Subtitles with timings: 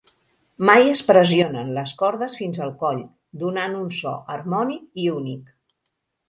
[0.67, 3.03] Mai es pressionen les cordes fins el coll,
[3.45, 5.55] donant un so harmònic i únic.